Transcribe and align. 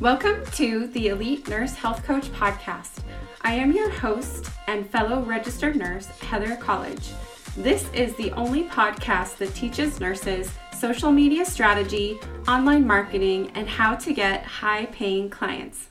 Welcome 0.00 0.46
to 0.52 0.86
the 0.86 1.08
Elite 1.08 1.48
Nurse 1.48 1.74
Health 1.74 2.04
Coach 2.04 2.28
Podcast. 2.30 3.02
I 3.42 3.54
am 3.54 3.72
your 3.72 3.90
host 3.90 4.48
and 4.68 4.88
fellow 4.88 5.22
registered 5.22 5.74
nurse, 5.74 6.06
Heather 6.06 6.54
College. 6.54 7.10
This 7.56 7.92
is 7.92 8.14
the 8.14 8.30
only 8.34 8.62
podcast 8.62 9.38
that 9.38 9.52
teaches 9.56 9.98
nurses 9.98 10.52
social 10.78 11.10
media 11.10 11.44
strategy, 11.44 12.16
online 12.46 12.86
marketing, 12.86 13.50
and 13.56 13.68
how 13.68 13.96
to 13.96 14.12
get 14.12 14.44
high 14.44 14.86
paying 14.86 15.30
clients. 15.30 15.88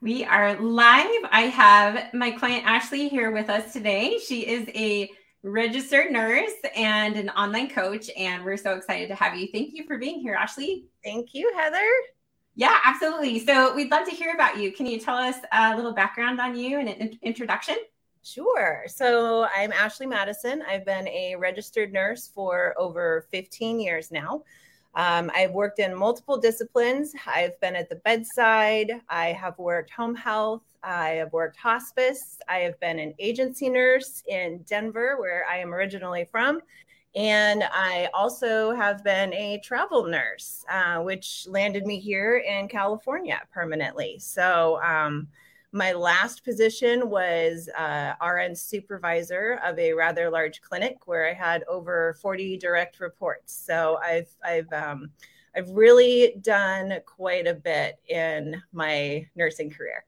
We 0.00 0.24
are 0.24 0.58
live. 0.58 1.28
I 1.30 1.42
have 1.42 2.14
my 2.14 2.30
client 2.30 2.64
Ashley 2.64 3.10
here 3.10 3.30
with 3.30 3.50
us 3.50 3.70
today. 3.74 4.16
She 4.26 4.46
is 4.46 4.66
a 4.74 5.10
registered 5.42 6.12
nurse 6.12 6.52
and 6.76 7.16
an 7.16 7.30
online 7.30 7.68
coach, 7.68 8.10
and 8.16 8.44
we're 8.44 8.56
so 8.56 8.74
excited 8.74 9.08
to 9.08 9.14
have 9.14 9.36
you. 9.36 9.48
Thank 9.52 9.74
you 9.74 9.84
for 9.84 9.98
being 9.98 10.20
here, 10.20 10.34
Ashley. 10.34 10.86
Thank 11.04 11.34
you, 11.34 11.52
Heather. 11.56 11.88
Yeah, 12.54 12.78
absolutely. 12.84 13.38
So 13.40 13.74
we'd 13.74 13.90
love 13.90 14.06
to 14.08 14.14
hear 14.14 14.34
about 14.34 14.58
you. 14.58 14.72
Can 14.72 14.86
you 14.86 15.00
tell 15.00 15.16
us 15.16 15.36
a 15.52 15.74
little 15.74 15.92
background 15.92 16.40
on 16.40 16.54
you 16.54 16.78
and 16.78 16.88
an 16.88 17.18
introduction? 17.22 17.76
Sure. 18.22 18.84
So 18.86 19.48
I'm 19.56 19.72
Ashley 19.72 20.06
Madison. 20.06 20.62
I've 20.62 20.84
been 20.84 21.08
a 21.08 21.34
registered 21.36 21.92
nurse 21.92 22.30
for 22.32 22.74
over 22.78 23.26
15 23.32 23.80
years 23.80 24.12
now. 24.12 24.44
Um, 24.94 25.30
I've 25.34 25.52
worked 25.52 25.78
in 25.78 25.94
multiple 25.94 26.36
disciplines. 26.36 27.14
I've 27.26 27.58
been 27.60 27.76
at 27.76 27.88
the 27.88 27.96
bedside. 27.96 28.92
I 29.08 29.28
have 29.32 29.58
worked 29.58 29.90
home 29.90 30.14
health. 30.14 30.62
I 30.82 31.10
have 31.10 31.32
worked 31.32 31.56
hospice. 31.56 32.38
I 32.48 32.58
have 32.58 32.78
been 32.80 32.98
an 32.98 33.14
agency 33.18 33.68
nurse 33.68 34.22
in 34.26 34.64
Denver, 34.68 35.16
where 35.18 35.44
I 35.50 35.58
am 35.58 35.72
originally 35.72 36.26
from. 36.30 36.60
And 37.14 37.62
I 37.72 38.08
also 38.14 38.74
have 38.74 39.04
been 39.04 39.32
a 39.34 39.60
travel 39.62 40.06
nurse, 40.06 40.64
uh, 40.70 40.98
which 41.00 41.46
landed 41.46 41.86
me 41.86 41.98
here 42.00 42.38
in 42.38 42.68
California 42.68 43.40
permanently. 43.52 44.18
So, 44.18 44.80
um, 44.82 45.28
my 45.72 45.92
last 45.92 46.44
position 46.44 47.08
was 47.08 47.68
uh, 47.76 48.12
RN 48.22 48.54
supervisor 48.54 49.58
of 49.64 49.78
a 49.78 49.92
rather 49.94 50.30
large 50.30 50.60
clinic 50.60 51.06
where 51.06 51.28
I 51.28 51.32
had 51.32 51.64
over 51.64 52.14
40 52.20 52.58
direct 52.58 53.00
reports. 53.00 53.54
So 53.54 53.98
I've 54.02 54.28
I've 54.44 54.70
um, 54.72 55.10
I've 55.56 55.70
really 55.70 56.34
done 56.42 56.94
quite 57.06 57.46
a 57.46 57.54
bit 57.54 57.98
in 58.08 58.62
my 58.72 59.26
nursing 59.34 59.70
career. 59.70 60.04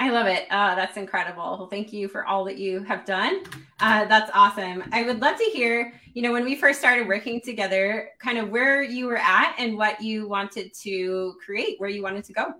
I 0.00 0.10
love 0.10 0.26
it. 0.28 0.46
Uh, 0.50 0.76
that's 0.76 0.96
incredible. 0.96 1.56
Well, 1.58 1.66
thank 1.66 1.92
you 1.92 2.06
for 2.06 2.24
all 2.24 2.44
that 2.44 2.56
you 2.56 2.84
have 2.84 3.04
done. 3.04 3.42
Uh, 3.80 4.04
that's 4.04 4.30
awesome. 4.32 4.84
I 4.92 5.02
would 5.02 5.20
love 5.20 5.36
to 5.38 5.44
hear, 5.44 5.92
you 6.14 6.22
know, 6.22 6.32
when 6.32 6.44
we 6.44 6.54
first 6.54 6.78
started 6.78 7.08
working 7.08 7.40
together, 7.40 8.10
kind 8.20 8.38
of 8.38 8.50
where 8.50 8.80
you 8.80 9.06
were 9.06 9.18
at 9.18 9.56
and 9.58 9.76
what 9.76 10.00
you 10.00 10.28
wanted 10.28 10.72
to 10.82 11.34
create, 11.44 11.80
where 11.80 11.90
you 11.90 12.02
wanted 12.02 12.24
to 12.24 12.32
go. 12.32 12.54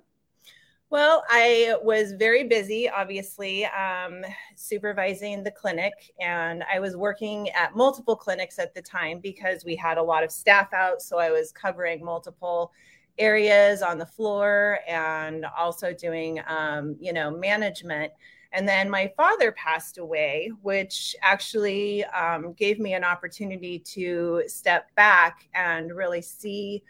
Well, 0.90 1.22
I 1.28 1.76
was 1.82 2.12
very 2.12 2.44
busy, 2.44 2.88
obviously, 2.88 3.66
um, 3.66 4.24
supervising 4.54 5.42
the 5.42 5.50
clinic, 5.50 5.92
and 6.18 6.64
I 6.72 6.80
was 6.80 6.96
working 6.96 7.50
at 7.50 7.76
multiple 7.76 8.16
clinics 8.16 8.58
at 8.58 8.74
the 8.74 8.80
time 8.80 9.18
because 9.20 9.66
we 9.66 9.76
had 9.76 9.98
a 9.98 10.02
lot 10.02 10.24
of 10.24 10.32
staff 10.32 10.72
out. 10.72 11.02
So 11.02 11.18
I 11.18 11.30
was 11.30 11.52
covering 11.52 12.02
multiple 12.02 12.72
areas 13.18 13.82
on 13.82 13.98
the 13.98 14.06
floor 14.06 14.78
and 14.88 15.44
also 15.44 15.92
doing, 15.92 16.40
um, 16.46 16.96
you 16.98 17.12
know, 17.12 17.30
management. 17.30 18.10
And 18.52 18.66
then 18.66 18.88
my 18.88 19.12
father 19.14 19.52
passed 19.52 19.98
away, 19.98 20.52
which 20.62 21.14
actually 21.20 22.02
um, 22.06 22.54
gave 22.54 22.78
me 22.78 22.94
an 22.94 23.04
opportunity 23.04 23.78
to 23.80 24.44
step 24.46 24.94
back 24.94 25.48
and 25.52 25.94
really 25.94 26.22
see 26.22 26.82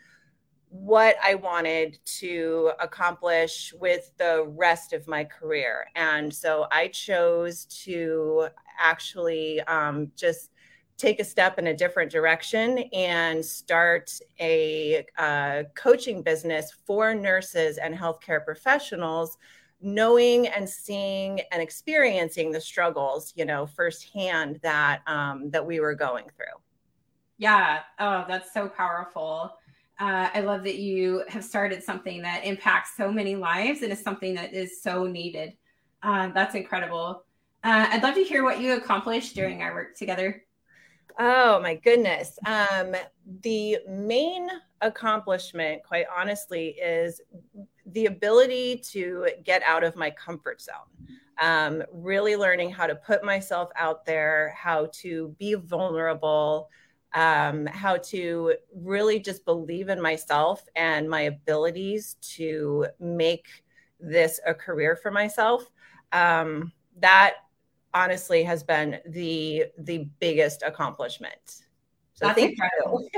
what 0.70 1.16
I 1.22 1.34
wanted 1.34 1.98
to 2.18 2.72
accomplish 2.80 3.72
with 3.80 4.10
the 4.18 4.44
rest 4.48 4.92
of 4.92 5.08
my 5.08 5.24
career. 5.24 5.86
And 5.94 6.32
so 6.32 6.66
I 6.70 6.88
chose 6.88 7.64
to 7.84 8.48
actually 8.78 9.60
um, 9.62 10.12
just 10.16 10.50
take 10.98 11.20
a 11.20 11.24
step 11.24 11.58
in 11.58 11.68
a 11.68 11.74
different 11.74 12.10
direction 12.10 12.78
and 12.92 13.44
start 13.44 14.12
a 14.40 15.06
uh, 15.16 15.62
coaching 15.74 16.22
business 16.22 16.72
for 16.86 17.14
nurses 17.14 17.78
and 17.78 17.94
healthcare 17.94 18.44
professionals 18.44 19.38
knowing 19.80 20.48
and 20.48 20.68
seeing 20.68 21.40
and 21.52 21.62
experiencing 21.62 22.50
the 22.50 22.60
struggles 22.60 23.32
you 23.36 23.44
know 23.44 23.64
firsthand 23.64 24.58
that 24.62 25.02
um, 25.06 25.50
that 25.50 25.64
we 25.64 25.78
were 25.78 25.94
going 25.94 26.24
through. 26.36 26.46
Yeah. 27.38 27.82
Oh 28.00 28.24
that's 28.26 28.52
so 28.52 28.68
powerful 28.68 29.52
uh, 29.98 30.28
I 30.32 30.40
love 30.40 30.62
that 30.64 30.76
you 30.76 31.24
have 31.28 31.44
started 31.44 31.82
something 31.82 32.22
that 32.22 32.44
impacts 32.44 32.96
so 32.96 33.10
many 33.10 33.34
lives 33.34 33.82
and 33.82 33.92
is 33.92 34.02
something 34.02 34.34
that 34.34 34.54
is 34.54 34.80
so 34.80 35.06
needed. 35.06 35.54
Uh, 36.02 36.28
that's 36.28 36.54
incredible. 36.54 37.24
Uh, 37.64 37.88
I'd 37.90 38.02
love 38.02 38.14
to 38.14 38.22
hear 38.22 38.44
what 38.44 38.60
you 38.60 38.74
accomplished 38.74 39.34
during 39.34 39.62
our 39.62 39.74
work 39.74 39.96
together. 39.96 40.44
Oh 41.18 41.60
my 41.60 41.74
goodness. 41.74 42.38
Um, 42.46 42.94
the 43.42 43.78
main 43.88 44.48
accomplishment, 44.80 45.82
quite 45.82 46.06
honestly, 46.16 46.76
is 46.80 47.20
the 47.86 48.06
ability 48.06 48.80
to 48.92 49.28
get 49.42 49.62
out 49.62 49.82
of 49.82 49.96
my 49.96 50.10
comfort 50.10 50.60
zone. 50.60 50.76
Um, 51.40 51.82
really 51.92 52.36
learning 52.36 52.70
how 52.70 52.86
to 52.86 52.94
put 52.94 53.24
myself 53.24 53.70
out 53.74 54.04
there, 54.04 54.54
how 54.56 54.90
to 55.00 55.34
be 55.38 55.54
vulnerable, 55.54 56.68
um, 57.14 57.66
how 57.66 57.96
to 57.96 58.54
really 58.74 59.18
just 59.18 59.44
believe 59.44 59.88
in 59.88 60.00
myself 60.00 60.64
and 60.76 61.08
my 61.08 61.22
abilities 61.22 62.16
to 62.20 62.86
make 63.00 63.46
this 64.00 64.40
a 64.46 64.54
career 64.54 64.96
for 64.96 65.10
myself. 65.10 65.70
Um, 66.12 66.72
that 67.00 67.34
honestly 67.94 68.42
has 68.44 68.62
been 68.62 68.98
the 69.06 69.64
the 69.78 70.08
biggest 70.20 70.62
accomplishment. 70.62 71.64
So 72.14 72.26
That's 72.26 72.40
incredible. 72.40 73.08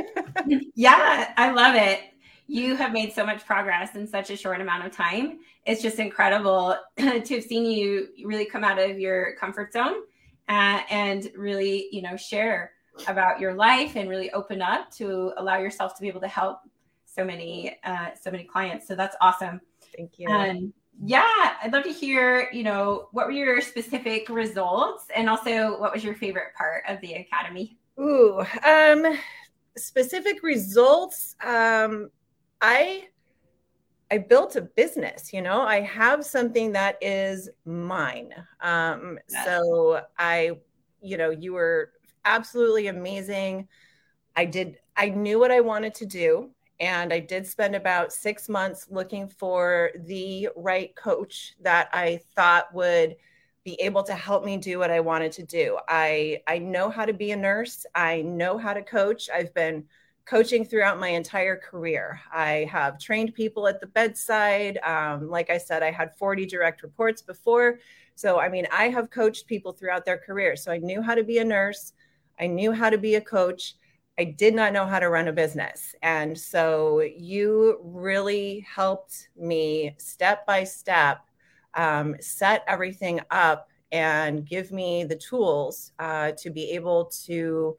yeah, 0.75 1.33
I 1.37 1.51
love 1.51 1.75
it. 1.75 2.01
You 2.47 2.77
have 2.77 2.93
made 2.93 3.13
so 3.13 3.25
much 3.25 3.47
progress 3.47 3.95
in 3.95 4.07
such 4.07 4.31
a 4.31 4.37
short 4.37 4.61
amount 4.61 4.85
of 4.85 4.93
time. 4.93 5.39
It's 5.65 5.81
just 5.81 5.99
incredible 5.99 6.77
to 6.97 7.05
have 7.05 7.45
seen 7.45 7.65
you 7.65 8.09
really 8.25 8.45
come 8.45 8.65
out 8.65 8.79
of 8.79 8.99
your 8.99 9.37
comfort 9.37 9.73
zone 9.73 9.95
uh, 10.49 10.81
and 10.91 11.31
really, 11.37 11.89
you 11.93 12.03
know, 12.03 12.17
share 12.17 12.73
about 13.07 13.41
your 13.41 13.55
life 13.55 13.97
and 13.97 14.09
really 14.09 14.31
open 14.33 14.61
up 14.61 14.91
to 14.93 15.33
allow 15.37 15.59
yourself 15.59 15.95
to 15.97 16.03
be 16.03 16.09
able 16.09 16.21
to 16.21 16.29
help 16.29 16.61
so 17.05 17.25
many 17.25 17.77
uh, 17.85 18.09
so 18.21 18.31
many 18.31 18.45
clients. 18.45 18.87
So 18.87 18.95
that's 18.95 19.17
awesome. 19.21 19.61
Thank 19.97 20.19
you. 20.19 20.29
Um, 20.29 20.73
yeah, 21.03 21.55
I'd 21.63 21.73
love 21.73 21.85
to 21.85 21.93
hear, 21.93 22.51
you 22.53 22.63
know, 22.63 23.09
what 23.13 23.27
were 23.27 23.33
your 23.33 23.61
specific 23.61 24.29
results 24.29 25.07
and 25.15 25.31
also 25.31 25.81
what 25.81 25.93
was 25.93 26.05
your 26.05 26.15
favorite 26.15 26.55
part 26.57 26.85
of 26.89 27.01
the 27.01 27.15
academy? 27.15 27.79
Ooh, 27.99 28.45
um, 28.65 29.19
specific 29.77 30.43
results. 30.43 31.37
Um, 31.43 32.11
I 32.61 33.09
I 34.13 34.19
built 34.19 34.57
a 34.57 34.63
business, 34.63 35.33
you 35.33 35.41
know, 35.41 35.61
I 35.61 35.81
have 35.83 36.25
something 36.25 36.73
that 36.73 36.99
is 37.01 37.49
mine. 37.65 38.35
Um, 38.61 39.21
yes. 39.31 39.45
so 39.45 40.03
I, 40.19 40.59
you 41.01 41.17
know, 41.17 41.31
you 41.31 41.53
were 41.53 41.93
absolutely 42.25 42.89
amazing. 42.89 43.69
I 44.37 44.45
did, 44.45 44.79
I 44.97 45.11
knew 45.11 45.39
what 45.39 45.51
I 45.51 45.61
wanted 45.61 45.95
to 45.95 46.07
do. 46.07 46.51
And 46.79 47.13
I 47.13 47.19
did 47.21 47.47
spend 47.47 47.77
about 47.77 48.11
six 48.11 48.49
months 48.49 48.87
looking 48.91 49.29
for 49.29 49.91
the 50.07 50.49
right 50.57 50.97
coach 50.97 51.55
that 51.61 51.91
I 51.93 52.21
thought 52.35 52.73
would 52.73 53.17
be 53.65 53.79
able 53.83 54.03
to 54.05 54.15
help 54.15 54.45
me 54.45 54.57
do 54.57 54.79
what 54.79 54.91
I 54.91 55.01
wanted 55.01 55.33
to 55.33 55.43
do. 55.43 55.79
I, 55.89 56.41
I 56.47 56.59
know 56.59 56.89
how 56.89 57.05
to 57.05 57.13
be 57.13 57.33
a 57.33 57.37
nurse, 57.37 57.85
I 57.95 58.23
know 58.23 58.57
how 58.57 58.73
to 58.73 58.83
coach. 58.83 59.29
I've 59.29 59.53
been 59.53 59.85
coaching 60.25 60.65
throughout 60.65 60.99
my 60.99 61.09
entire 61.09 61.57
career. 61.57 62.21
I 62.33 62.69
have 62.71 62.99
trained 62.99 63.35
people 63.35 63.67
at 63.67 63.81
the 63.81 63.87
bedside. 63.87 64.79
Um, 64.79 65.29
like 65.29 65.51
I 65.51 65.59
said, 65.59 65.83
I 65.83 65.91
had 65.91 66.17
40 66.17 66.47
direct 66.47 66.83
reports 66.83 67.21
before. 67.21 67.81
So, 68.15 68.39
I 68.39 68.49
mean, 68.49 68.67
I 68.73 68.89
have 68.91 69.11
coached 69.11 69.47
people 69.47 69.73
throughout 69.73 70.05
their 70.05 70.19
career. 70.19 70.57
So 70.57 70.71
I 70.73 70.79
knew 70.79 71.03
how 71.03 71.15
to 71.15 71.25
be 71.25 71.39
a 71.39 71.45
nurse. 71.45 71.93
I 72.41 72.47
knew 72.47 72.73
how 72.73 72.91
to 72.91 72.99
be 72.99 73.17
a 73.17 73.21
coach. 73.21 73.75
I 74.19 74.25
did 74.25 74.55
not 74.55 74.73
know 74.73 74.87
how 74.87 74.99
to 74.99 75.09
run 75.09 75.29
a 75.29 75.33
business. 75.33 75.95
And 76.03 76.39
so 76.39 77.01
you 77.01 77.79
really 77.83 78.67
helped 78.69 79.29
me 79.37 79.95
step 79.99 80.47
by 80.47 80.65
step 80.65 81.21
um, 81.75 82.17
set 82.21 82.65
everything 82.67 83.21
up 83.31 83.69
and 83.93 84.45
give 84.47 84.73
me 84.73 85.05
the 85.05 85.17
tools 85.17 85.93
uh, 85.99 86.33
to 86.39 86.51
be 86.51 86.71
able 86.73 87.07
to 87.27 87.77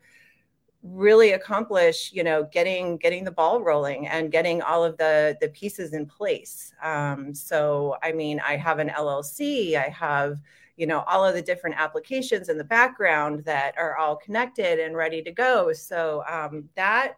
really 0.83 1.33
accomplish 1.33 2.11
you 2.11 2.23
know 2.23 2.43
getting 2.51 2.97
getting 2.97 3.23
the 3.23 3.31
ball 3.31 3.61
rolling 3.61 4.07
and 4.07 4.31
getting 4.31 4.63
all 4.63 4.83
of 4.83 4.97
the 4.97 5.37
the 5.39 5.47
pieces 5.49 5.93
in 5.93 6.07
place 6.07 6.73
um, 6.81 7.35
so 7.35 7.95
i 8.01 8.11
mean 8.11 8.39
i 8.39 8.55
have 8.55 8.79
an 8.79 8.89
llc 8.89 9.75
i 9.75 9.87
have 9.89 10.39
you 10.77 10.88
know 10.88 11.03
all 11.07 11.25
of 11.25 11.33
the 11.33 11.41
different 11.41 11.75
applications 11.77 12.50
in 12.50 12.57
the 12.57 12.63
background 12.63 13.44
that 13.45 13.77
are 13.77 13.97
all 13.97 14.15
connected 14.15 14.79
and 14.79 14.95
ready 14.95 15.21
to 15.21 15.31
go 15.31 15.71
so 15.73 16.23
um, 16.27 16.69
that 16.75 17.18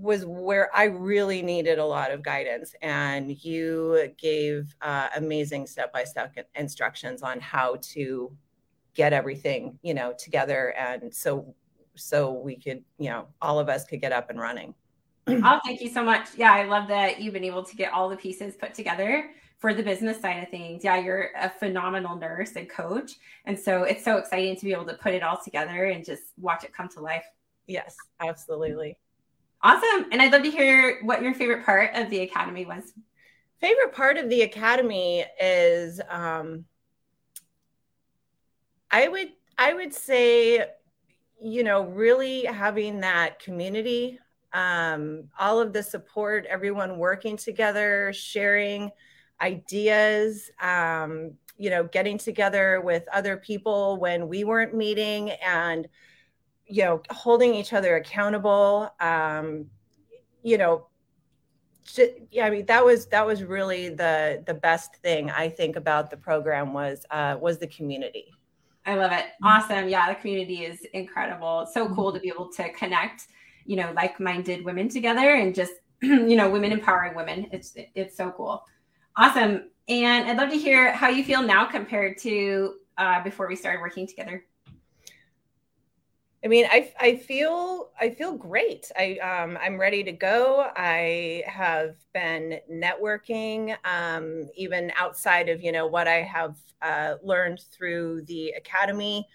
was 0.00 0.24
where 0.26 0.74
I 0.76 0.84
really 0.84 1.42
needed 1.42 1.78
a 1.78 1.84
lot 1.84 2.10
of 2.10 2.22
guidance, 2.22 2.74
and 2.82 3.42
you 3.44 4.12
gave 4.18 4.74
uh, 4.82 5.08
amazing 5.16 5.66
step 5.66 5.92
by 5.92 6.04
step 6.04 6.36
instructions 6.54 7.22
on 7.22 7.40
how 7.40 7.76
to 7.80 8.36
get 8.94 9.12
everything 9.12 9.78
you 9.82 9.94
know 9.94 10.14
together, 10.18 10.74
and 10.78 11.14
so 11.14 11.54
so 11.94 12.32
we 12.32 12.56
could 12.56 12.84
you 12.98 13.10
know 13.10 13.26
all 13.40 13.58
of 13.58 13.68
us 13.68 13.84
could 13.84 14.00
get 14.00 14.12
up 14.12 14.30
and 14.30 14.38
running. 14.38 14.74
oh, 15.28 15.60
thank 15.64 15.80
you 15.80 15.88
so 15.88 16.04
much. 16.04 16.28
Yeah, 16.36 16.52
I 16.52 16.64
love 16.64 16.88
that 16.88 17.20
you've 17.20 17.34
been 17.34 17.44
able 17.44 17.64
to 17.64 17.76
get 17.76 17.92
all 17.92 18.08
the 18.08 18.16
pieces 18.16 18.54
put 18.54 18.74
together 18.74 19.30
for 19.58 19.72
the 19.72 19.82
business 19.82 20.20
side 20.20 20.42
of 20.42 20.50
things. 20.50 20.84
Yeah, 20.84 20.98
you're 20.98 21.30
a 21.38 21.48
phenomenal 21.48 22.16
nurse 22.16 22.56
and 22.56 22.68
coach, 22.68 23.12
and 23.44 23.58
so 23.58 23.84
it's 23.84 24.04
so 24.04 24.18
exciting 24.18 24.56
to 24.56 24.64
be 24.64 24.72
able 24.72 24.86
to 24.86 24.94
put 24.94 25.14
it 25.14 25.22
all 25.22 25.38
together 25.42 25.86
and 25.86 26.04
just 26.04 26.22
watch 26.38 26.64
it 26.64 26.72
come 26.72 26.88
to 26.90 27.00
life. 27.00 27.24
Yes, 27.66 27.96
absolutely. 28.20 28.98
Awesome. 29.62 30.06
And 30.12 30.20
I'd 30.20 30.32
love 30.32 30.42
to 30.42 30.50
hear 30.50 31.00
what 31.02 31.22
your 31.22 31.34
favorite 31.34 31.64
part 31.64 31.94
of 31.94 32.10
the 32.10 32.20
academy 32.20 32.66
was. 32.66 32.92
Favorite 33.60 33.92
part 33.92 34.18
of 34.18 34.28
the 34.28 34.42
academy 34.42 35.24
is 35.40 36.00
um, 36.10 36.66
I 38.90 39.08
would 39.08 39.28
I 39.58 39.72
would 39.72 39.94
say, 39.94 40.66
you 41.42 41.64
know, 41.64 41.84
really 41.84 42.44
having 42.44 43.00
that 43.00 43.38
community, 43.38 44.18
um, 44.52 45.24
all 45.38 45.58
of 45.60 45.72
the 45.72 45.82
support, 45.82 46.46
everyone 46.46 46.98
working 46.98 47.36
together, 47.36 48.12
sharing 48.12 48.90
ideas, 49.40 50.50
um, 50.60 51.32
you 51.58 51.70
know, 51.70 51.84
getting 51.84 52.18
together 52.18 52.80
with 52.80 53.04
other 53.12 53.36
people 53.36 53.98
when 53.98 54.28
we 54.28 54.44
weren't 54.44 54.74
meeting 54.74 55.30
and 55.44 55.88
you 56.66 56.82
know 56.82 57.00
holding 57.10 57.54
each 57.54 57.72
other 57.72 57.96
accountable 57.96 58.90
um 59.00 59.66
you 60.42 60.58
know 60.58 60.86
yeah 62.30 62.44
i 62.44 62.50
mean 62.50 62.66
that 62.66 62.84
was 62.84 63.06
that 63.06 63.24
was 63.24 63.44
really 63.44 63.88
the 63.88 64.42
the 64.46 64.54
best 64.54 64.96
thing 64.96 65.30
i 65.30 65.48
think 65.48 65.76
about 65.76 66.10
the 66.10 66.16
program 66.16 66.72
was 66.72 67.06
uh 67.10 67.36
was 67.40 67.58
the 67.58 67.66
community. 67.66 68.26
I 68.84 68.94
love 68.94 69.10
it. 69.10 69.24
Awesome. 69.42 69.88
Yeah 69.88 70.08
the 70.08 70.14
community 70.14 70.64
is 70.64 70.80
incredible. 70.92 71.62
It's 71.62 71.74
so 71.74 71.92
cool 71.92 72.12
to 72.12 72.20
be 72.20 72.28
able 72.28 72.50
to 72.52 72.72
connect 72.72 73.28
you 73.64 73.76
know 73.76 73.92
like-minded 73.94 74.64
women 74.64 74.88
together 74.88 75.34
and 75.34 75.54
just 75.54 75.72
you 76.02 76.36
know 76.36 76.48
women 76.50 76.72
empowering 76.72 77.14
women. 77.14 77.48
It's 77.52 77.72
it's 77.94 78.16
so 78.16 78.32
cool 78.36 78.64
awesome 79.16 79.70
and 79.88 80.28
i'd 80.28 80.36
love 80.36 80.50
to 80.50 80.58
hear 80.58 80.92
how 80.92 81.08
you 81.08 81.24
feel 81.24 81.42
now 81.42 81.64
compared 81.64 82.18
to 82.18 82.74
uh, 82.98 83.22
before 83.22 83.46
we 83.46 83.56
started 83.56 83.80
working 83.80 84.06
together 84.06 84.44
I 86.44 86.48
mean, 86.48 86.66
I, 86.70 86.92
I 87.00 87.16
feel 87.16 87.90
I 88.00 88.10
feel 88.10 88.34
great. 88.36 88.92
I 88.96 89.18
um, 89.18 89.58
I'm 89.60 89.80
ready 89.80 90.04
to 90.04 90.12
go. 90.12 90.70
I 90.76 91.42
have 91.44 91.96
been 92.14 92.60
networking, 92.72 93.76
um, 93.84 94.48
even 94.54 94.92
outside 94.96 95.48
of 95.48 95.60
you 95.60 95.72
know 95.72 95.88
what 95.88 96.06
I 96.06 96.22
have 96.22 96.56
uh, 96.82 97.14
learned 97.24 97.62
through 97.72 98.22
the 98.26 98.50
academy. 98.50 99.26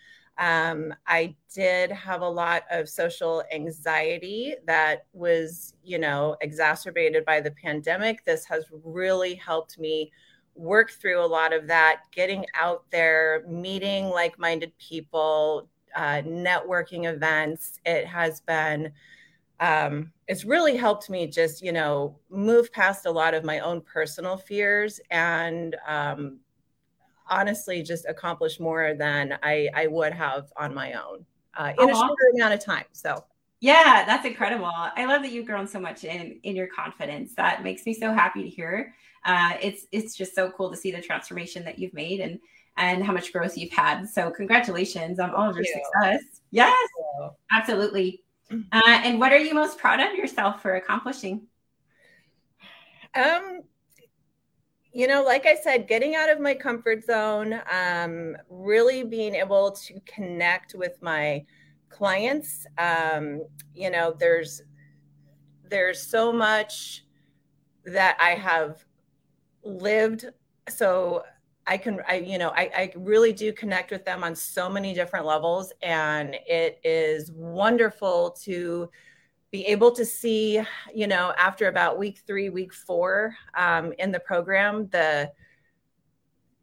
Um, 0.41 0.93
I 1.05 1.35
did 1.53 1.91
have 1.91 2.21
a 2.21 2.27
lot 2.27 2.63
of 2.71 2.89
social 2.89 3.43
anxiety 3.53 4.55
that 4.65 5.05
was 5.13 5.75
you 5.83 5.99
know 5.99 6.35
exacerbated 6.41 7.23
by 7.25 7.39
the 7.41 7.51
pandemic. 7.51 8.25
This 8.25 8.43
has 8.45 8.65
really 8.83 9.35
helped 9.35 9.77
me 9.77 10.11
work 10.55 10.91
through 10.91 11.23
a 11.23 11.25
lot 11.25 11.53
of 11.53 11.67
that, 11.67 12.01
getting 12.11 12.45
out 12.59 12.83
there, 12.91 13.43
meeting 13.47 14.09
like 14.09 14.38
minded 14.39 14.71
people, 14.79 15.69
uh, 15.95 16.21
networking 16.25 17.05
events. 17.11 17.79
It 17.85 18.05
has 18.05 18.41
been, 18.41 18.91
um, 19.59 20.11
it's 20.27 20.43
really 20.43 20.75
helped 20.75 21.09
me 21.09 21.27
just, 21.27 21.61
you 21.61 21.71
know, 21.71 22.17
move 22.29 22.71
past 22.73 23.05
a 23.05 23.11
lot 23.11 23.33
of 23.33 23.43
my 23.43 23.59
own 23.59 23.81
personal 23.81 24.38
fears 24.38 24.99
and 25.09 25.75
um, 25.88 26.39
honestly 27.31 27.81
just 27.81 28.05
accomplish 28.07 28.59
more 28.59 28.93
than 28.93 29.39
I, 29.41 29.69
I 29.73 29.87
would 29.87 30.13
have 30.13 30.51
on 30.57 30.75
my 30.75 30.93
own 30.93 31.25
uh, 31.57 31.73
in 31.79 31.89
oh, 31.89 31.89
a 31.89 31.93
short 31.95 32.17
amount 32.35 32.53
of 32.53 32.63
time. 32.63 32.85
So. 32.91 33.23
Yeah, 33.61 34.03
that's 34.05 34.25
incredible. 34.25 34.71
I 34.73 35.05
love 35.05 35.21
that 35.21 35.31
you've 35.31 35.45
grown 35.45 35.67
so 35.67 35.79
much 35.79 36.03
in 36.03 36.39
in 36.41 36.55
your 36.55 36.65
confidence. 36.65 37.35
That 37.35 37.63
makes 37.63 37.85
me 37.85 37.93
so 37.93 38.11
happy 38.11 38.41
to 38.41 38.49
hear. 38.49 38.95
Uh, 39.23 39.53
it's 39.61 39.85
it's 39.91 40.15
just 40.15 40.33
so 40.33 40.49
cool 40.49 40.71
to 40.71 40.75
see 40.75 40.91
the 40.91 40.99
transformation 40.99 41.63
that 41.65 41.77
you've 41.77 41.93
made 41.93 42.21
and 42.21 42.39
and 42.77 43.05
how 43.05 43.13
much 43.13 43.31
growth 43.31 43.55
you've 43.55 43.71
had. 43.71 44.09
So 44.09 44.31
congratulations 44.31 45.19
on 45.19 45.29
all 45.29 45.47
of 45.47 45.55
your 45.55 45.65
you. 45.65 45.83
success. 45.93 46.41
Yes, 46.49 46.75
absolutely. 47.51 48.23
Mm-hmm. 48.51 48.61
Uh, 48.71 49.01
and 49.03 49.19
what 49.19 49.31
are 49.31 49.37
you 49.37 49.53
most 49.53 49.77
proud 49.77 49.99
of 49.99 50.15
yourself 50.15 50.61
for 50.63 50.75
accomplishing? 50.75 51.47
Um, 53.13 53.61
you 54.93 55.07
know, 55.07 55.23
like 55.23 55.45
I 55.45 55.55
said, 55.55 55.88
getting 55.88 56.15
out 56.15 56.29
of 56.29 56.39
my 56.39 56.53
comfort 56.53 57.03
zone, 57.03 57.61
um, 57.71 58.35
really 58.49 59.03
being 59.03 59.35
able 59.35 59.71
to 59.71 59.99
connect 60.05 60.75
with 60.75 61.01
my 61.01 61.45
clients. 61.89 62.65
Um, 62.77 63.43
you 63.73 63.89
know, 63.89 64.15
there's 64.17 64.61
there's 65.69 66.01
so 66.05 66.33
much 66.33 67.05
that 67.85 68.17
I 68.19 68.31
have 68.31 68.83
lived. 69.63 70.25
So 70.69 71.23
I 71.65 71.77
can, 71.77 72.01
I, 72.07 72.15
you 72.15 72.38
know, 72.38 72.49
I, 72.49 72.69
I 72.75 72.93
really 72.95 73.31
do 73.31 73.53
connect 73.53 73.91
with 73.91 74.03
them 74.03 74.23
on 74.23 74.35
so 74.35 74.69
many 74.69 74.93
different 74.93 75.25
levels. 75.25 75.71
And 75.81 76.35
it 76.45 76.79
is 76.83 77.31
wonderful 77.31 78.31
to 78.43 78.89
be 79.51 79.65
able 79.65 79.92
to 79.92 80.06
see, 80.06 80.62
you 80.94 81.07
know, 81.07 81.33
after 81.38 81.68
about 81.68 82.00
week 82.00 82.21
three, 82.25 82.50
week 82.50 82.74
four 82.74 83.36
um, 83.56 83.94
in 84.00 84.12
the 84.12 84.19
program, 84.19 84.88
the, 84.89 85.31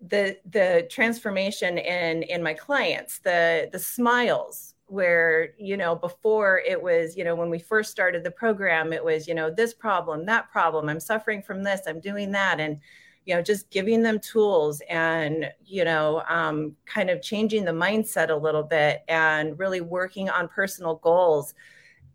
the, 0.00 0.38
the 0.50 0.86
transformation 0.90 1.76
in, 1.76 2.22
in 2.22 2.42
my 2.42 2.54
clients, 2.54 3.18
the, 3.18 3.68
the 3.72 3.78
smiles, 3.78 4.74
where 4.86 5.50
you 5.58 5.76
know 5.76 5.94
before 5.94 6.62
it 6.66 6.82
was 6.82 7.14
you 7.14 7.22
know 7.22 7.34
when 7.34 7.50
we 7.50 7.58
first 7.58 7.90
started 7.90 8.24
the 8.24 8.30
program 8.30 8.90
it 8.90 9.04
was 9.04 9.28
you 9.28 9.34
know 9.34 9.50
this 9.50 9.74
problem 9.74 10.24
that 10.24 10.50
problem 10.50 10.88
i'm 10.88 10.98
suffering 10.98 11.42
from 11.42 11.62
this 11.62 11.82
i'm 11.86 12.00
doing 12.00 12.32
that. 12.32 12.58
And 12.58 12.80
you 13.28 13.34
know 13.34 13.42
just 13.42 13.68
giving 13.70 14.02
them 14.02 14.18
tools 14.18 14.80
and 14.88 15.52
you 15.62 15.84
know 15.84 16.22
um, 16.30 16.74
kind 16.86 17.10
of 17.10 17.20
changing 17.20 17.62
the 17.66 17.72
mindset 17.72 18.30
a 18.30 18.34
little 18.34 18.62
bit 18.62 19.04
and 19.06 19.58
really 19.58 19.82
working 19.82 20.30
on 20.30 20.48
personal 20.48 20.94
goals 20.94 21.54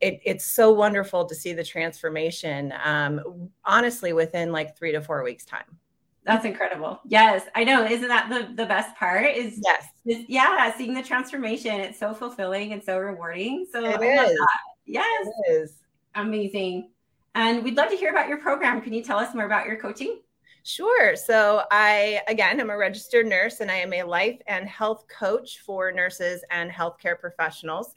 it, 0.03 0.21
it's 0.23 0.45
so 0.45 0.71
wonderful 0.71 1.25
to 1.25 1.33
see 1.33 1.53
the 1.53 1.63
transformation 1.63 2.73
um, 2.83 3.50
honestly 3.63 4.13
within 4.13 4.51
like 4.51 4.77
three 4.77 4.91
to 4.91 5.01
four 5.01 5.24
weeks 5.24 5.45
time. 5.45 5.77
That's 6.25 6.45
incredible. 6.45 7.01
Yes 7.05 7.43
i 7.55 7.63
know. 7.63 7.86
Isn't 7.86 8.07
that 8.07 8.29
the, 8.29 8.53
the 8.55 8.65
best 8.65 8.95
part? 8.95 9.25
Is 9.25 9.60
yes. 9.63 9.88
is, 10.05 10.25
yeah 10.27 10.74
seeing 10.75 10.93
the 10.93 11.03
transformation. 11.03 11.79
It's 11.79 12.00
so 12.00 12.13
fulfilling 12.13 12.74
and 12.74 12.83
so 12.83 12.98
rewarding. 12.98 13.65
So 13.72 13.83
it 13.83 14.00
I 14.00 14.25
is. 14.25 14.39
yes. 14.86 15.27
It 15.48 15.51
is. 15.51 15.74
Amazing. 16.15 16.91
And 17.36 17.63
we'd 17.63 17.75
love 17.75 17.89
to 17.89 17.95
hear 17.95 18.12
about 18.12 18.27
your 18.27 18.38
program. 18.38 18.81
Can 18.81 18.93
you 18.93 19.03
tell 19.03 19.17
us 19.17 19.33
more 19.33 19.45
about 19.45 19.65
your 19.65 19.77
coaching? 19.77 20.19
Sure. 20.65 21.15
So, 21.17 21.63
I, 21.72 22.22
again, 22.29 22.62
I'm 22.62 22.69
a 22.69 22.77
registered 22.77 23.25
nurse 23.25 23.60
and 23.60 23.69
I 23.69 23.75
am 23.75 23.91
a 23.91 24.03
life 24.03 24.39
and 24.48 24.65
health 24.65 25.05
coach 25.10 25.60
for 25.60 25.91
nurses 25.91 26.41
and 26.51 26.72
healthcare 26.72 27.19
professionals. 27.19 27.88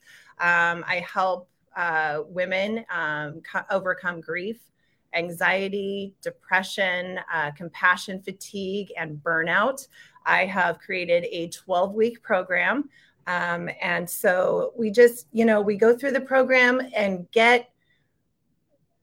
Um, 0.41 0.85
I 0.89 1.05
help 1.07 1.49
uh, 1.77 2.23
women 2.27 2.85
um, 2.91 3.41
co- 3.41 3.65
overcome 3.71 4.21
grief, 4.21 4.59
anxiety, 5.15 6.15
depression, 6.23 7.21
uh, 7.33 7.51
compassion 7.53 8.21
fatigue, 8.21 8.93
and 8.99 9.19
burnout. 9.19 9.87
I 10.25 10.47
have 10.47 10.79
created 10.79 11.27
a 11.31 11.49
12 11.49 11.95
week 11.95 12.23
program. 12.23 12.89
Um, 13.27 13.69
and 13.81 14.09
so 14.09 14.73
we 14.77 14.91
just, 14.91 15.27
you 15.33 15.45
know, 15.45 15.61
we 15.61 15.77
go 15.77 15.97
through 15.97 16.13
the 16.13 16.21
program 16.21 16.81
and 16.95 17.31
get 17.31 17.71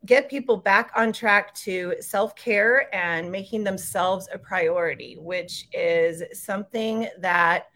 get 0.05 0.29
people 0.29 0.57
back 0.57 0.91
on 0.97 1.13
track 1.13 1.53
to 1.55 1.95
self 1.99 2.35
care 2.35 2.93
and 2.93 3.31
making 3.31 3.63
themselves 3.63 4.27
a 4.33 4.37
priority, 4.37 5.17
which 5.19 5.67
is 5.71 6.23
something 6.37 7.07
that 7.19 7.67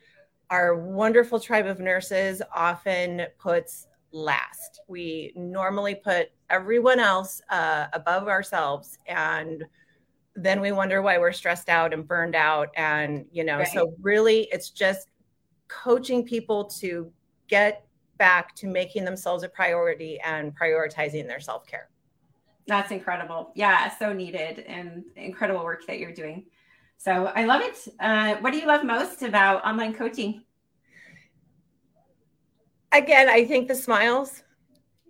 our 0.49 0.75
wonderful 0.75 1.39
tribe 1.39 1.65
of 1.65 1.79
nurses 1.79 2.41
often 2.53 3.23
puts 3.37 3.87
last. 4.11 4.81
We 4.87 5.33
normally 5.35 5.95
put 5.95 6.29
everyone 6.49 6.99
else 6.99 7.41
uh, 7.49 7.87
above 7.93 8.27
ourselves 8.27 8.97
and 9.07 9.63
then 10.35 10.61
we 10.61 10.71
wonder 10.71 11.01
why 11.01 11.17
we're 11.17 11.31
stressed 11.31 11.67
out 11.67 11.93
and 11.93 12.07
burned 12.07 12.35
out 12.35 12.69
and 12.75 13.25
you 13.31 13.43
know 13.43 13.57
right. 13.57 13.67
so 13.73 13.93
really 14.01 14.47
it's 14.51 14.69
just 14.69 15.07
coaching 15.67 16.23
people 16.23 16.63
to 16.63 17.11
get 17.47 17.85
back 18.17 18.55
to 18.55 18.67
making 18.67 19.03
themselves 19.03 19.43
a 19.43 19.49
priority 19.49 20.19
and 20.21 20.57
prioritizing 20.57 21.27
their 21.27 21.39
self-care 21.39 21.89
that's 22.67 22.91
incredible. 22.91 23.51
Yeah, 23.55 23.89
so 23.97 24.11
needed 24.11 24.59
and 24.59 25.05
incredible 25.15 25.63
work 25.63 25.87
that 25.87 25.99
you're 25.99 26.13
doing. 26.13 26.45
So 26.97 27.27
I 27.27 27.45
love 27.45 27.61
it. 27.61 27.87
Uh, 27.99 28.35
what 28.41 28.51
do 28.51 28.59
you 28.59 28.67
love 28.67 28.83
most 28.83 29.23
about 29.23 29.65
online 29.65 29.93
coaching? 29.93 30.43
Again, 32.97 33.29
I 33.29 33.45
think 33.45 33.67
the 33.67 33.75
smiles. 33.75 34.43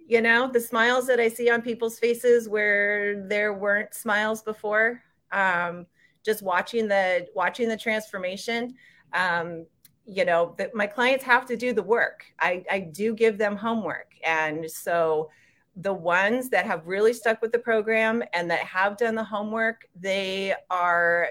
you 0.07 0.21
know, 0.21 0.49
the 0.51 0.59
smiles 0.59 1.05
that 1.07 1.19
I 1.19 1.27
see 1.27 1.49
on 1.49 1.61
people's 1.61 1.99
faces 1.99 2.47
where 2.47 3.27
there 3.27 3.53
weren't 3.53 3.93
smiles 3.93 4.41
before. 4.41 5.03
Um, 5.31 5.85
just 6.23 6.41
watching 6.41 6.87
the 6.87 7.27
watching 7.35 7.67
the 7.67 7.77
transformation. 7.77 8.75
Um, 9.13 9.65
you 10.05 10.23
know, 10.23 10.55
my 10.73 10.87
clients 10.87 11.25
have 11.25 11.45
to 11.47 11.57
do 11.57 11.73
the 11.73 11.83
work. 11.83 12.23
I, 12.39 12.63
I 12.71 12.79
do 12.79 13.13
give 13.13 13.37
them 13.37 13.57
homework. 13.57 14.13
And 14.23 14.69
so 14.69 15.29
the 15.75 15.93
ones 15.93 16.49
that 16.49 16.65
have 16.65 16.87
really 16.87 17.13
stuck 17.13 17.41
with 17.41 17.51
the 17.51 17.59
program 17.59 18.23
and 18.33 18.49
that 18.49 18.59
have 18.61 18.97
done 18.97 19.15
the 19.15 19.23
homework, 19.23 19.87
they 19.95 20.55
are 20.69 21.29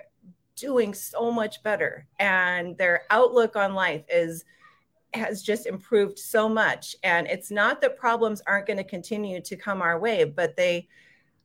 doing 0.57 0.93
so 0.93 1.31
much 1.31 1.63
better. 1.63 2.07
And 2.19 2.77
their 2.77 3.03
outlook 3.11 3.57
on 3.57 3.75
life 3.75 4.05
is 4.11 4.45
has 5.17 5.43
just 5.43 5.67
improved 5.67 6.19
so 6.19 6.49
much. 6.49 6.97
And 7.03 7.27
it's 7.27 7.51
not 7.51 7.81
that 7.81 7.97
problems 7.97 8.43
aren't 8.47 8.67
going 8.67 8.77
to 8.79 8.85
continue 8.85 9.41
to 9.41 9.57
come 9.57 9.83
our 9.83 9.99
way 9.99 10.25
but 10.25 10.57
they 10.57 10.89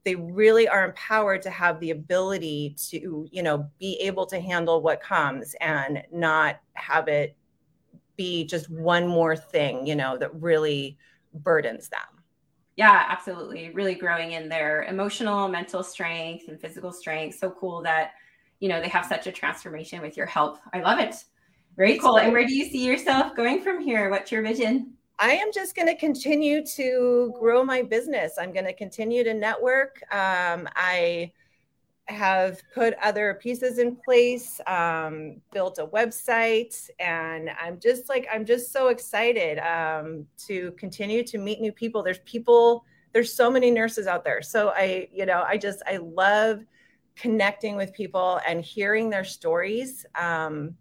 they 0.04 0.16
really 0.16 0.68
are 0.68 0.84
empowered 0.84 1.44
to 1.44 1.50
have 1.50 1.80
the 1.80 1.92
ability 1.92 2.76
to 2.90 3.28
you 3.32 3.44
know 3.44 3.70
be 3.80 3.98
able 4.02 4.26
to 4.26 4.40
handle 4.40 4.82
what 4.82 5.02
comes 5.02 5.56
and 5.62 6.04
not 6.12 6.60
have 6.74 7.08
it 7.08 7.36
be 8.18 8.44
just 8.44 8.70
one 8.70 9.08
more 9.08 9.36
thing 9.36 9.86
you 9.86 9.96
know 9.96 10.18
that 10.18 10.34
really 10.42 10.98
burdens 11.34 11.88
them. 11.90 12.02
Yeah 12.76 13.06
absolutely. 13.08 13.70
Really 13.72 13.96
growing 13.96 14.32
in 14.32 14.50
their 14.50 14.84
emotional 14.84 15.48
mental 15.48 15.84
strength 15.84 16.48
and 16.48 16.60
physical 16.60 16.92
strength. 16.92 17.38
So 17.38 17.52
cool 17.52 17.82
that 17.84 18.14
you 18.60 18.70
know 18.70 18.80
they 18.80 18.88
have 18.88 19.06
such 19.06 19.28
a 19.28 19.32
transformation 19.32 20.02
with 20.02 20.16
your 20.16 20.28
help 20.28 20.60
i 20.72 20.80
love 20.80 21.00
it 21.00 21.16
very 21.78 21.98
cool. 21.98 22.18
And 22.18 22.32
where 22.34 22.46
do 22.46 22.54
you 22.54 22.66
see 22.66 22.86
yourself 22.86 23.36
going 23.36 23.62
from 23.62 23.82
here? 23.82 24.10
What's 24.10 24.32
your 24.32 24.42
vision? 24.42 24.94
I 25.20 25.34
am 25.34 25.52
just 25.54 25.76
going 25.76 25.88
to 25.88 25.96
continue 25.96 26.66
to 26.78 27.34
grow 27.40 27.64
my 27.64 27.84
business. 27.84 28.34
I'm 28.40 28.52
going 28.52 28.66
to 28.66 28.74
continue 28.74 29.24
to 29.24 29.34
network. 29.34 30.02
Um, 30.12 30.68
I 30.76 31.32
have 32.08 32.62
put 32.74 32.96
other 33.02 33.38
pieces 33.42 33.78
in 33.78 33.96
place, 33.96 34.60
um, 34.68 35.40
built 35.54 35.78
a 35.80 35.86
website, 35.88 36.90
and 37.00 37.52
I'm 37.62 37.80
just 37.80 38.10
like, 38.10 38.28
I'm 38.34 38.46
just 38.46 38.74
so 38.74 38.88
excited 38.88 39.60
um, 39.60 40.26
to 40.48 40.72
continue 40.72 41.24
to 41.24 41.38
meet 41.38 41.62
new 41.62 41.72
people. 41.72 42.04
There's 42.04 42.20
people, 42.26 42.84
there's 43.14 43.34
so 43.34 43.50
many 43.50 43.72
nurses 43.72 44.08
out 44.08 44.24
there. 44.24 44.42
So 44.42 44.70
I, 44.70 45.08
you 45.14 45.26
know, 45.26 45.44
I 45.48 45.58
just, 45.58 45.82
I 45.88 45.98
love 45.98 46.66
connecting 47.16 47.76
with 47.76 47.94
people 47.94 48.40
and 48.48 48.64
hearing 48.64 49.10
their 49.10 49.24
stories. 49.24 50.06
Um, 50.16 50.76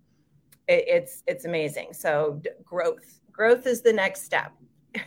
it, 0.70 0.84
it's 0.86 1.22
it's 1.26 1.44
amazing. 1.44 1.92
So 1.92 2.40
growth, 2.64 3.20
growth 3.32 3.66
is 3.66 3.82
the 3.82 3.92
next 3.92 4.22
step. 4.22 4.52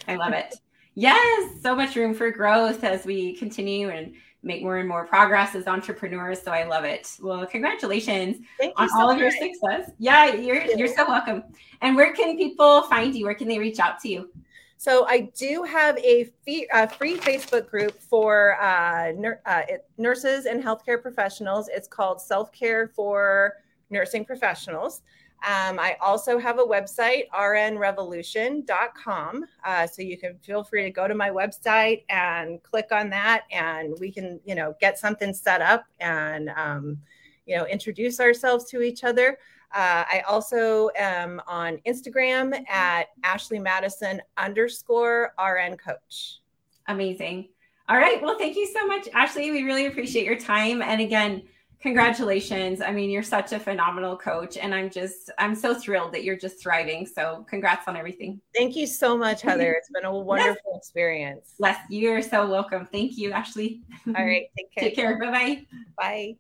I 0.08 0.16
love 0.16 0.34
it. 0.34 0.56
Yes, 0.96 1.62
so 1.62 1.76
much 1.76 1.96
room 1.96 2.14
for 2.14 2.30
growth 2.30 2.84
as 2.84 3.06
we 3.06 3.36
continue 3.36 3.90
and 3.90 4.14
make 4.44 4.62
more 4.62 4.78
and 4.78 4.88
more 4.88 5.08
progress 5.08 5.56
as 5.56 5.66
entrepreneurs. 5.68 6.42
So 6.42 6.52
I 6.52 6.66
love 6.66 6.84
it. 6.84 7.08
Well, 7.22 7.46
congratulations 7.48 8.38
on 8.76 8.90
so 8.90 9.00
all 9.00 9.08
much. 9.08 9.16
of 9.16 9.22
your 9.22 9.32
success. 9.32 9.92
Yeah, 9.98 10.36
you're 10.36 10.64
you're 10.78 10.88
so 10.88 11.08
welcome. 11.08 11.44
And 11.82 11.96
where 11.96 12.14
can 12.14 12.38
people 12.38 12.84
find 12.84 13.16
you? 13.16 13.26
Where 13.26 13.36
can 13.36 13.48
they 13.48 13.60
reach 13.60 13.80
out 13.80 14.00
to 14.02 14.10
you? 14.10 14.30
So 14.78 15.08
I 15.08 15.32
do 15.38 15.64
have 15.64 15.98
a, 16.00 16.26
fee, 16.44 16.68
a 16.74 16.90
free 16.90 17.16
Facebook 17.16 17.70
group 17.70 18.02
for 18.02 18.62
uh, 18.62 19.14
nur- 19.16 19.40
uh, 19.46 19.62
nurses 19.98 20.46
and 20.46 20.62
healthcare 20.62 21.02
professionals. 21.02 21.70
It's 21.72 21.88
called 21.88 22.20
Self 22.20 22.52
Care 22.52 22.90
for 22.90 23.54
Nursing 23.90 24.26
Professionals. 24.26 25.02
Um, 25.44 25.78
I 25.78 25.98
also 26.00 26.40
have 26.40 26.60
a 26.60 26.64
website, 26.64 27.24
rnrevolution.com. 27.34 29.46
Uh, 29.66 29.86
so 29.86 30.02
you 30.02 30.18
can 30.18 30.38
feel 30.38 30.64
free 30.64 30.84
to 30.84 30.90
go 30.90 31.06
to 31.08 31.16
my 31.16 31.30
website 31.30 32.06
and 32.10 32.64
click 32.64 32.88
on 32.92 33.10
that, 33.10 33.44
and 33.52 33.94
we 34.00 34.10
can, 34.10 34.40
you 34.46 34.56
know, 34.56 34.74
get 34.80 34.98
something 34.98 35.34
set 35.34 35.62
up 35.62 35.84
and, 36.00 36.50
um, 36.56 36.98
you 37.46 37.58
know, 37.58 37.68
introduce 37.68 38.22
ourselves 38.22 38.64
to 38.72 38.82
each 38.82 39.04
other. 39.04 39.38
Uh, 39.74 40.06
I 40.08 40.24
also 40.28 40.90
am 40.96 41.42
on 41.48 41.78
Instagram 41.86 42.64
at 42.70 43.08
Ashley 43.24 43.60
Madison 43.60 44.22
underscore 44.38 45.34
RN 45.44 45.78
coach. 45.78 46.40
Amazing. 46.88 47.50
All 47.90 47.98
right. 47.98 48.22
Well, 48.22 48.38
thank 48.38 48.56
you 48.56 48.68
so 48.68 48.88
much, 48.88 49.10
Ashley. 49.14 49.52
We 49.52 49.64
really 49.64 49.88
appreciate 49.88 50.26
your 50.26 50.40
time. 50.40 50.82
And 50.82 51.02
again, 51.02 51.44
congratulations. 51.84 52.82
I 52.82 52.92
mean, 52.92 53.10
you're 53.12 53.22
such 53.22 53.52
a 53.52 53.60
phenomenal 53.60 54.18
coach, 54.18 54.58
and 54.58 54.74
I'm 54.74 54.90
just, 54.90 55.30
I'm 55.38 55.54
so 55.54 55.76
thrilled 55.76 56.14
that 56.14 56.24
you're 56.24 56.38
just 56.38 56.60
thriving. 56.60 57.06
So, 57.06 57.46
congrats 57.48 57.88
on 57.88 57.98
everything. 57.98 58.42
Thank 58.56 58.76
you 58.76 58.88
so 58.88 59.18
much, 59.18 59.42
Heather. 59.42 59.74
It's 59.74 59.90
been 59.90 60.06
a 60.06 60.18
wonderful 60.18 60.72
yes. 60.74 60.78
experience. 60.78 61.54
Les, 61.60 61.78
you're 61.90 62.22
so 62.22 62.50
welcome. 62.50 62.88
Thank 62.92 63.18
you, 63.18 63.34
Ashley. 63.34 63.84
All 64.08 64.26
right. 64.26 64.46
Take 64.58 64.74
care. 64.74 64.84
Take 64.84 64.96
care. 64.96 65.20
Bye-bye. 65.20 65.66
Bye. 65.98 66.36